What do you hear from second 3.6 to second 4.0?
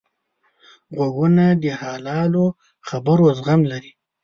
لري